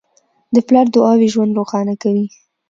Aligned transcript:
د 0.53 0.55
پلار 0.67 0.87
دعاوې 0.93 1.27
ژوند 1.33 1.57
روښانه 1.59 1.93
کوي. 2.03 2.25